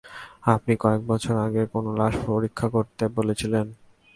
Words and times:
আপনি 0.45 0.73
কয়েক 0.79 1.01
বছর 1.07 1.35
আগে 1.37 1.61
কোন 1.65 1.85
লাশ 1.97 2.13
পরীক্ষা 2.27 2.67
করতে 2.69 3.03
বলেছিলেন? 3.17 3.65